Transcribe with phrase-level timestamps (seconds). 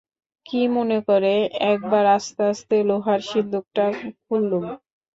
[0.45, 1.33] কী মনে করে
[1.71, 3.85] একবার আস্তে আস্তে লোহার সিন্দুকটা
[4.23, 4.63] খুললুম।